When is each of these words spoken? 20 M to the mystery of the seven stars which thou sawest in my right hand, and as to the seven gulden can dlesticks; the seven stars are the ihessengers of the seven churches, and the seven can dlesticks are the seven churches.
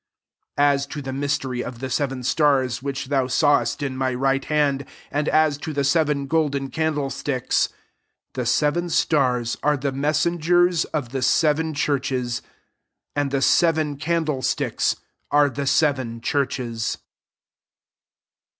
20 0.57 0.67
M 0.73 0.79
to 0.89 1.01
the 1.03 1.13
mystery 1.13 1.63
of 1.63 1.77
the 1.77 1.87
seven 1.91 2.23
stars 2.23 2.81
which 2.81 3.05
thou 3.09 3.27
sawest 3.27 3.83
in 3.83 3.95
my 3.95 4.11
right 4.15 4.45
hand, 4.45 4.83
and 5.11 5.29
as 5.29 5.59
to 5.59 5.73
the 5.73 5.83
seven 5.83 6.25
gulden 6.27 6.71
can 6.71 6.95
dlesticks; 6.95 7.69
the 8.33 8.43
seven 8.47 8.89
stars 8.89 9.57
are 9.61 9.77
the 9.77 9.91
ihessengers 9.93 10.87
of 10.91 11.09
the 11.09 11.21
seven 11.21 11.75
churches, 11.75 12.41
and 13.15 13.29
the 13.29 13.43
seven 13.43 13.95
can 13.95 14.25
dlesticks 14.25 14.95
are 15.29 15.51
the 15.51 15.67
seven 15.67 16.19
churches. 16.19 16.97